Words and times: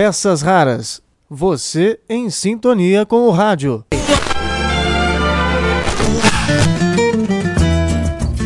Peças 0.00 0.42
Raras. 0.42 1.02
Você 1.28 1.98
em 2.08 2.30
sintonia 2.30 3.04
com 3.04 3.26
o 3.26 3.32
rádio. 3.32 3.84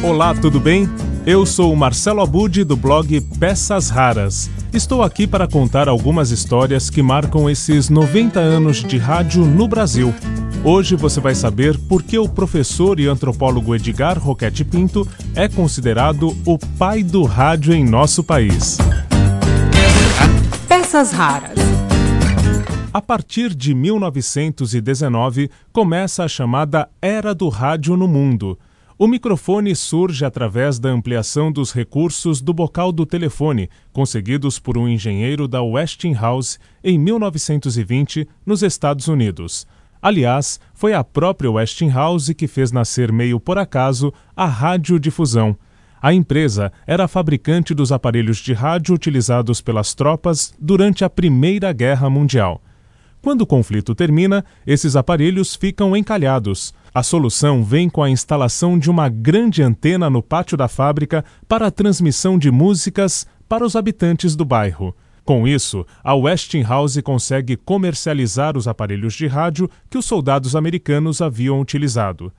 Olá, 0.02 0.34
tudo 0.34 0.58
bem? 0.58 0.88
Eu 1.26 1.44
sou 1.44 1.70
o 1.70 1.76
Marcelo 1.76 2.22
Abud 2.22 2.64
do 2.64 2.74
blog 2.74 3.20
Peças 3.38 3.90
Raras. 3.90 4.50
Estou 4.72 5.02
aqui 5.02 5.26
para 5.26 5.46
contar 5.46 5.90
algumas 5.90 6.30
histórias 6.30 6.88
que 6.88 7.02
marcam 7.02 7.50
esses 7.50 7.90
90 7.90 8.40
anos 8.40 8.82
de 8.82 8.96
rádio 8.96 9.44
no 9.44 9.68
Brasil. 9.68 10.14
Hoje 10.64 10.96
você 10.96 11.20
vai 11.20 11.34
saber 11.34 11.76
por 11.76 12.02
que 12.02 12.18
o 12.18 12.30
professor 12.30 12.98
e 12.98 13.06
antropólogo 13.06 13.74
Edgar 13.74 14.18
Roquete 14.18 14.64
Pinto 14.64 15.06
é 15.34 15.48
considerado 15.48 16.34
o 16.46 16.58
pai 16.78 17.02
do 17.02 17.24
rádio 17.24 17.74
em 17.74 17.84
nosso 17.84 18.24
país. 18.24 18.78
Peças 20.92 21.12
raras. 21.12 21.58
A 22.92 23.00
partir 23.00 23.54
de 23.54 23.74
1919, 23.74 25.48
começa 25.72 26.22
a 26.22 26.28
chamada 26.28 26.86
Era 27.00 27.34
do 27.34 27.48
Rádio 27.48 27.96
no 27.96 28.06
Mundo. 28.06 28.58
O 28.98 29.08
microfone 29.08 29.74
surge 29.74 30.22
através 30.22 30.78
da 30.78 30.90
ampliação 30.90 31.50
dos 31.50 31.72
recursos 31.72 32.42
do 32.42 32.52
bocal 32.52 32.92
do 32.92 33.06
telefone, 33.06 33.70
conseguidos 33.90 34.58
por 34.58 34.76
um 34.76 34.86
engenheiro 34.86 35.48
da 35.48 35.62
Westinghouse 35.62 36.58
em 36.84 36.98
1920, 36.98 38.28
nos 38.44 38.62
Estados 38.62 39.08
Unidos. 39.08 39.66
Aliás, 40.02 40.60
foi 40.74 40.92
a 40.92 41.02
própria 41.02 41.50
Westinghouse 41.50 42.34
que 42.34 42.46
fez 42.46 42.70
nascer 42.70 43.10
meio 43.10 43.40
por 43.40 43.56
acaso 43.56 44.12
a 44.36 44.44
radiodifusão. 44.44 45.56
A 46.02 46.12
empresa 46.12 46.72
era 46.84 47.06
fabricante 47.06 47.72
dos 47.72 47.92
aparelhos 47.92 48.38
de 48.38 48.52
rádio 48.52 48.92
utilizados 48.92 49.60
pelas 49.60 49.94
tropas 49.94 50.52
durante 50.58 51.04
a 51.04 51.08
Primeira 51.08 51.72
Guerra 51.72 52.10
Mundial. 52.10 52.60
Quando 53.22 53.42
o 53.42 53.46
conflito 53.46 53.94
termina, 53.94 54.44
esses 54.66 54.96
aparelhos 54.96 55.54
ficam 55.54 55.96
encalhados. 55.96 56.74
A 56.92 57.04
solução 57.04 57.62
vem 57.62 57.88
com 57.88 58.02
a 58.02 58.10
instalação 58.10 58.76
de 58.76 58.90
uma 58.90 59.08
grande 59.08 59.62
antena 59.62 60.10
no 60.10 60.20
pátio 60.20 60.56
da 60.56 60.66
fábrica 60.66 61.24
para 61.46 61.68
a 61.68 61.70
transmissão 61.70 62.36
de 62.36 62.50
músicas 62.50 63.24
para 63.48 63.64
os 63.64 63.76
habitantes 63.76 64.34
do 64.34 64.44
bairro. 64.44 64.92
Com 65.24 65.46
isso, 65.46 65.86
a 66.02 66.16
Westinghouse 66.16 67.00
consegue 67.00 67.56
comercializar 67.56 68.58
os 68.58 68.66
aparelhos 68.66 69.14
de 69.14 69.28
rádio 69.28 69.70
que 69.88 69.96
os 69.96 70.04
soldados 70.04 70.56
americanos 70.56 71.22
haviam 71.22 71.60
utilizado. 71.60 72.32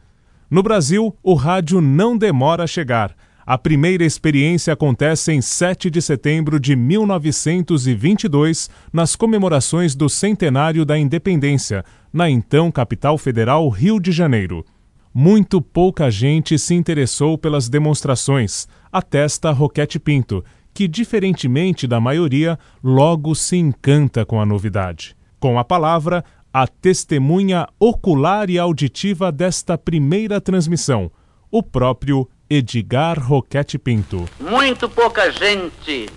No 0.51 0.61
Brasil, 0.61 1.15
o 1.23 1.33
rádio 1.33 1.79
não 1.79 2.17
demora 2.17 2.65
a 2.65 2.67
chegar. 2.67 3.15
A 3.45 3.57
primeira 3.57 4.05
experiência 4.05 4.71
acontece 4.71 5.33
em 5.33 5.41
7 5.41 5.89
de 5.89 6.01
setembro 6.01 6.57
de 6.57 6.77
1922, 6.77 8.69
nas 8.91 9.17
comemorações 9.17 9.95
do 9.95 10.07
centenário 10.07 10.85
da 10.85 10.97
independência, 10.97 11.83
na 12.11 12.29
então 12.29 12.71
capital 12.71 13.17
federal 13.17 13.67
Rio 13.67 13.99
de 13.99 14.13
Janeiro. 14.13 14.65
Muito 15.13 15.61
pouca 15.61 16.09
gente 16.09 16.57
se 16.57 16.73
interessou 16.73 17.37
pelas 17.37 17.67
demonstrações, 17.67 18.65
atesta 18.89 19.51
Roquete 19.51 19.99
Pinto, 19.99 20.43
que, 20.73 20.87
diferentemente 20.87 21.85
da 21.85 21.99
maioria, 21.99 22.57
logo 22.81 23.35
se 23.35 23.57
encanta 23.57 24.25
com 24.25 24.39
a 24.39 24.45
novidade. 24.45 25.17
Com 25.37 25.59
a 25.59 25.65
palavra, 25.65 26.23
a 26.51 26.65
testemunha 26.65 27.67
ocular 27.77 28.49
e 28.49 28.57
auditiva 28.57 29.33
desta 29.33 29.77
primeira 29.77 30.39
transmissão, 30.39 31.11
o 31.51 31.61
próprio 31.61 32.27
Edgar 32.55 33.17
Roquete 33.17 33.79
Pinto. 33.79 34.29
Muito 34.39 34.87
pouca 34.87 35.31
gente 35.31 36.07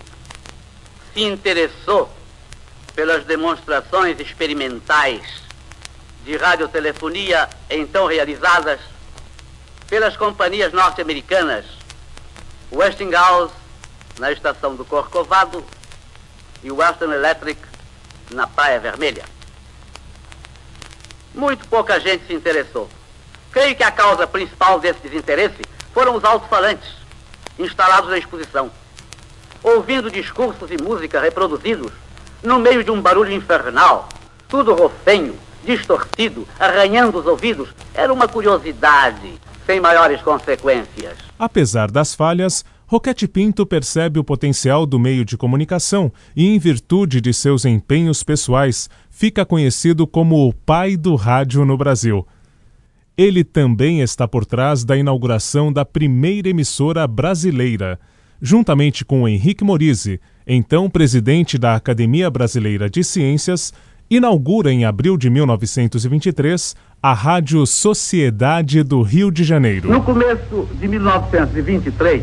se 1.14 1.22
interessou 1.22 2.10
pelas 2.94 3.24
demonstrações 3.24 4.20
experimentais 4.20 5.22
de 6.26 6.36
radiotelefonia 6.36 7.48
então 7.70 8.06
realizadas 8.06 8.78
pelas 9.88 10.14
companhias 10.14 10.74
norte-americanas 10.74 11.64
Westinghouse 12.70 13.54
na 14.18 14.30
estação 14.30 14.76
do 14.76 14.84
Corcovado 14.84 15.64
e 16.62 16.70
Western 16.70 17.14
Electric 17.14 17.58
na 18.30 18.46
Praia 18.46 18.78
Vermelha. 18.78 19.24
Muito 21.34 21.66
pouca 21.68 21.98
gente 21.98 22.26
se 22.26 22.34
interessou. 22.34 22.90
Creio 23.50 23.74
que 23.74 23.82
a 23.82 23.90
causa 23.90 24.26
principal 24.26 24.78
desse 24.78 25.00
desinteresse 25.00 25.75
foram 25.96 26.14
os 26.14 26.24
alto-falantes 26.24 26.90
instalados 27.58 28.10
na 28.10 28.18
exposição, 28.18 28.70
ouvindo 29.62 30.10
discursos 30.10 30.70
e 30.70 30.76
música 30.82 31.18
reproduzidos 31.18 31.90
no 32.42 32.58
meio 32.58 32.84
de 32.84 32.90
um 32.90 33.00
barulho 33.00 33.32
infernal, 33.32 34.06
tudo 34.46 34.74
rofenho, 34.74 35.34
distorcido, 35.64 36.46
arranhando 36.60 37.18
os 37.18 37.24
ouvidos. 37.24 37.70
Era 37.94 38.12
uma 38.12 38.28
curiosidade, 38.28 39.40
sem 39.64 39.80
maiores 39.80 40.20
consequências. 40.20 41.16
Apesar 41.38 41.90
das 41.90 42.14
falhas, 42.14 42.62
Roquete 42.86 43.26
Pinto 43.26 43.64
percebe 43.64 44.20
o 44.20 44.24
potencial 44.24 44.84
do 44.84 44.98
meio 44.98 45.24
de 45.24 45.38
comunicação 45.38 46.12
e, 46.36 46.46
em 46.46 46.58
virtude 46.58 47.22
de 47.22 47.32
seus 47.32 47.64
empenhos 47.64 48.22
pessoais, 48.22 48.90
fica 49.08 49.46
conhecido 49.46 50.06
como 50.06 50.46
o 50.46 50.52
pai 50.52 50.94
do 50.94 51.14
rádio 51.14 51.64
no 51.64 51.78
Brasil. 51.78 52.26
Ele 53.18 53.42
também 53.42 54.02
está 54.02 54.28
por 54.28 54.44
trás 54.44 54.84
da 54.84 54.94
inauguração 54.94 55.72
da 55.72 55.86
primeira 55.86 56.50
emissora 56.50 57.06
brasileira, 57.06 57.98
juntamente 58.42 59.06
com 59.06 59.26
Henrique 59.26 59.64
Morise, 59.64 60.20
então 60.46 60.90
presidente 60.90 61.56
da 61.56 61.74
Academia 61.74 62.28
Brasileira 62.28 62.90
de 62.90 63.02
Ciências, 63.02 63.72
inaugura 64.10 64.70
em 64.70 64.84
abril 64.84 65.16
de 65.16 65.30
1923 65.30 66.76
a 67.02 67.14
Rádio 67.14 67.64
Sociedade 67.66 68.82
do 68.82 69.00
Rio 69.00 69.30
de 69.30 69.44
Janeiro. 69.44 69.90
No 69.90 70.02
começo 70.02 70.68
de 70.78 70.86
1923, 70.86 72.22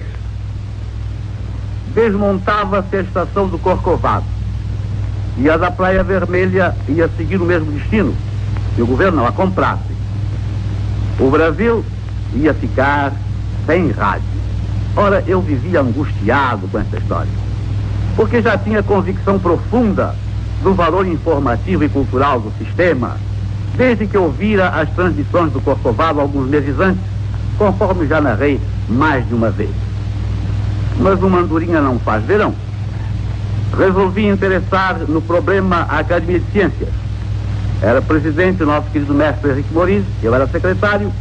desmontava-se 1.95 2.97
a 2.97 3.01
estação 3.01 3.47
do 3.47 3.57
Corcovado. 3.57 4.25
E 5.39 5.49
a 5.49 5.57
da 5.57 5.71
Praia 5.71 6.03
Vermelha 6.03 6.75
ia 6.87 7.09
seguir 7.17 7.41
o 7.41 7.45
mesmo 7.45 7.71
destino, 7.71 8.15
se 8.75 8.81
o 8.83 8.85
governo 8.85 9.17
não 9.17 9.25
a 9.25 9.31
comprasse. 9.31 9.92
O 11.19 11.29
Brasil 11.29 11.83
ia 12.33 12.53
ficar 12.53 13.13
sem 13.65 13.91
rádio. 13.91 14.23
Ora, 14.95 15.23
eu 15.27 15.41
vivia 15.41 15.81
angustiado 15.81 16.67
com 16.67 16.79
essa 16.79 16.97
história, 16.97 17.31
porque 18.15 18.41
já 18.41 18.57
tinha 18.57 18.83
convicção 18.83 19.39
profunda 19.39 20.15
do 20.61 20.73
valor 20.73 21.07
informativo 21.07 21.83
e 21.83 21.89
cultural 21.89 22.39
do 22.39 22.51
sistema, 22.57 23.17
desde 23.75 24.05
que 24.05 24.17
ouvira 24.17 24.69
as 24.69 24.89
transmissões 24.89 25.51
do 25.51 25.61
Corcovado 25.61 26.19
alguns 26.19 26.47
meses 26.47 26.79
antes, 26.79 27.01
conforme 27.57 28.07
já 28.07 28.21
narrei 28.21 28.59
mais 28.87 29.27
de 29.27 29.33
uma 29.33 29.49
vez 29.49 29.71
mas 30.99 31.21
uma 31.21 31.39
andorinha 31.39 31.81
não 31.81 31.99
faz 31.99 32.23
verão. 32.23 32.53
Resolvi 33.77 34.27
interessar 34.27 34.99
no 35.07 35.21
problema 35.21 35.87
a 35.89 35.99
Academia 35.99 36.39
de 36.39 36.51
Ciências. 36.51 36.89
Era 37.83 38.01
presidente 38.01 38.63
o 38.63 38.65
nosso 38.65 38.89
querido 38.91 39.13
mestre 39.13 39.51
Henrique 39.51 39.73
Moriz, 39.73 40.05
eu 40.23 40.33
era 40.33 40.47
secretário, 40.47 41.11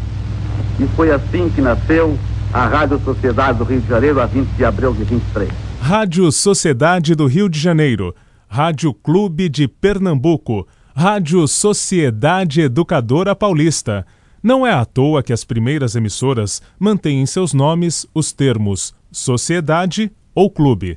e 0.79 0.87
foi 0.95 1.11
assim 1.11 1.51
que 1.51 1.61
nasceu 1.61 2.17
a 2.53 2.69
Rádio 2.69 3.01
Sociedade 3.01 3.59
do 3.59 3.65
Rio 3.65 3.81
de 3.81 3.89
Janeiro, 3.89 4.21
a 4.21 4.27
20 4.27 4.47
de 4.51 4.65
abril 4.65 4.95
de 4.95 5.03
23. 5.03 5.51
Rádio 5.81 6.31
Sociedade 6.31 7.17
do 7.17 7.27
Rio 7.27 7.49
de 7.49 7.59
Janeiro, 7.59 8.15
Rádio 8.47 8.95
Clube 8.95 9.49
de 9.49 9.67
Pernambuco, 9.67 10.65
Rádio 10.95 11.49
Sociedade 11.49 12.61
Educadora 12.61 13.35
Paulista. 13.35 14.07
Não 14.41 14.65
é 14.65 14.73
à 14.73 14.85
toa 14.85 15.21
que 15.21 15.33
as 15.33 15.43
primeiras 15.43 15.97
emissoras 15.97 16.63
mantêm 16.79 17.21
em 17.21 17.27
seus 17.27 17.53
nomes 17.53 18.07
os 18.15 18.31
termos 18.31 18.95
sociedade 19.11 20.13
ou 20.33 20.49
clube. 20.49 20.97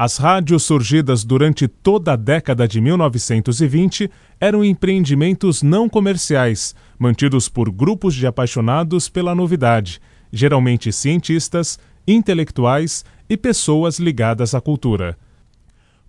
As 0.00 0.16
rádios 0.16 0.62
surgidas 0.62 1.24
durante 1.24 1.66
toda 1.66 2.12
a 2.12 2.16
década 2.16 2.68
de 2.68 2.80
1920 2.80 4.08
eram 4.40 4.64
empreendimentos 4.64 5.60
não 5.60 5.88
comerciais, 5.88 6.72
mantidos 6.96 7.48
por 7.48 7.68
grupos 7.68 8.14
de 8.14 8.24
apaixonados 8.24 9.08
pela 9.08 9.34
novidade, 9.34 10.00
geralmente 10.32 10.92
cientistas, 10.92 11.80
intelectuais 12.06 13.04
e 13.28 13.36
pessoas 13.36 13.98
ligadas 13.98 14.54
à 14.54 14.60
cultura. 14.60 15.18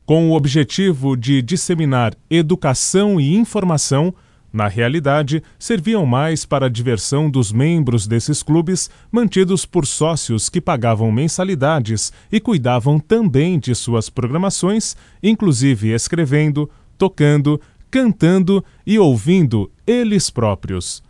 Com 0.06 0.30
o 0.30 0.36
objetivo 0.36 1.18
de 1.18 1.42
disseminar 1.42 2.14
educação 2.30 3.20
e 3.20 3.36
informação, 3.36 4.14
na 4.52 4.68
realidade, 4.68 5.44
serviam 5.58 6.06
mais 6.06 6.44
para 6.44 6.66
a 6.66 6.70
diversão 6.70 7.30
dos 7.30 7.52
membros 7.52 8.08
desses 8.08 8.42
clubes, 8.42 8.90
mantidos 9.12 9.66
por 9.66 9.86
sócios 9.86 10.50
que 10.50 10.60
pagavam 10.60 11.12
mensalidades 11.12 12.12
e 12.32 12.40
cuidavam 12.40 13.00
também 13.00 13.60
de 13.60 13.76
suas 13.76 14.10
programações, 14.10 14.96
inclusive 15.22 15.90
escrevendo, 15.94 16.70
tocando, 16.98 17.62
cantando 17.92 18.64
e 18.86 18.98
ouvindo 18.98 19.72
eles 19.86 20.30
próprios. 20.30 21.04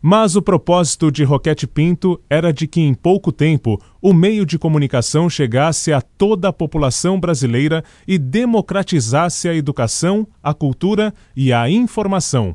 Mas 0.00 0.36
o 0.36 0.42
propósito 0.42 1.10
de 1.10 1.24
Roquete 1.24 1.66
Pinto 1.66 2.20
era 2.30 2.52
de 2.52 2.68
que 2.68 2.80
em 2.80 2.94
pouco 2.94 3.32
tempo 3.32 3.82
o 4.00 4.14
meio 4.14 4.46
de 4.46 4.58
comunicação 4.58 5.28
chegasse 5.28 5.92
a 5.92 6.00
toda 6.00 6.48
a 6.48 6.52
população 6.52 7.18
brasileira 7.18 7.84
e 8.06 8.16
democratizasse 8.16 9.48
a 9.48 9.54
educação, 9.54 10.26
a 10.42 10.54
cultura 10.54 11.12
e 11.36 11.52
a 11.52 11.68
informação. 11.68 12.54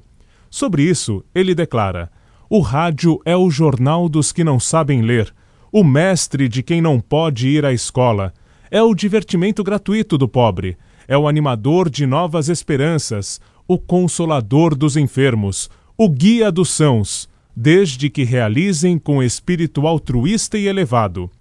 Sobre 0.53 0.83
isso, 0.83 1.25
ele 1.33 1.55
declara: 1.55 2.11
O 2.47 2.59
rádio 2.59 3.19
é 3.25 3.35
o 3.35 3.49
jornal 3.49 4.07
dos 4.07 4.31
que 4.31 4.43
não 4.43 4.59
sabem 4.59 5.01
ler, 5.01 5.33
o 5.71 5.83
mestre 5.83 6.47
de 6.47 6.61
quem 6.61 6.79
não 6.79 6.99
pode 6.99 7.47
ir 7.47 7.65
à 7.65 7.73
escola, 7.73 8.31
é 8.69 8.79
o 8.79 8.93
divertimento 8.93 9.63
gratuito 9.63 10.15
do 10.15 10.27
pobre, 10.27 10.77
é 11.07 11.17
o 11.17 11.27
animador 11.27 11.89
de 11.89 12.05
novas 12.05 12.49
esperanças, 12.49 13.41
o 13.67 13.79
consolador 13.79 14.75
dos 14.75 14.95
enfermos, 14.95 15.71
o 15.97 16.07
guia 16.07 16.51
dos 16.51 16.69
sãos 16.69 17.27
desde 17.55 18.07
que 18.07 18.23
realizem 18.23 18.99
com 18.99 19.23
espírito 19.23 19.87
altruísta 19.87 20.55
e 20.55 20.67
elevado. 20.67 21.31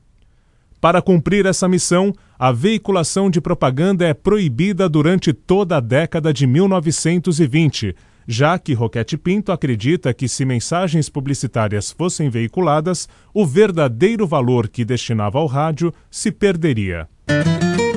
Para 0.80 1.02
cumprir 1.02 1.44
essa 1.44 1.68
missão, 1.68 2.14
a 2.38 2.50
veiculação 2.50 3.28
de 3.28 3.42
propaganda 3.42 4.06
é 4.06 4.14
proibida 4.14 4.88
durante 4.88 5.34
toda 5.34 5.76
a 5.76 5.80
década 5.80 6.32
de 6.32 6.46
1920, 6.46 7.94
já 8.26 8.58
que 8.58 8.74
Roquete 8.74 9.16
Pinto 9.16 9.52
acredita 9.52 10.12
que 10.14 10.28
se 10.28 10.44
mensagens 10.44 11.08
publicitárias 11.08 11.90
fossem 11.90 12.30
veiculadas, 12.30 13.08
o 13.32 13.46
verdadeiro 13.46 14.26
valor 14.26 14.68
que 14.68 14.84
destinava 14.84 15.38
ao 15.38 15.46
rádio 15.46 15.92
se 16.10 16.30
perderia. 16.30 17.08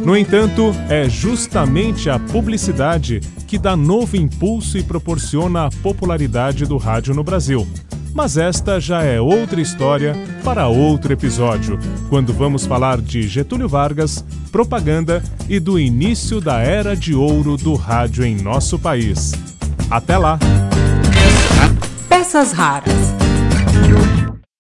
No 0.06 0.16
entanto, 0.16 0.72
é 0.88 1.10
justamente 1.10 2.12
a 2.12 2.20
publicidade 2.20 3.22
que 3.48 3.58
dá 3.58 3.76
novo 3.76 4.16
impulso 4.16 4.78
e 4.78 4.84
proporciona 4.84 5.66
a 5.66 5.70
popularidade 5.82 6.66
do 6.66 6.78
rádio 6.78 7.16
no 7.16 7.24
Brasil. 7.24 7.68
Mas 8.14 8.38
esta 8.38 8.80
já 8.80 9.04
é 9.04 9.20
outra 9.20 9.60
história 9.60 10.16
para 10.44 10.68
outro 10.68 11.12
episódio, 11.12 11.78
quando 12.08 12.32
vamos 12.34 12.66
falar 12.66 13.02
de 13.02 13.28
Getúlio 13.28 13.68
Vargas, 13.68 14.24
propaganda 14.52 15.24
e 15.50 15.60
do 15.60 15.80
início 15.80 16.40
da 16.40 16.60
era 16.60 16.96
de 16.96 17.14
ouro 17.14 17.58
do 17.58 17.74
rádio 17.74 18.24
em 18.24 18.36
nosso 18.36 18.80
país. 18.80 19.34
Até 19.90 20.18
lá! 20.18 20.40
Peças 22.10 22.52
raras. 22.52 23.25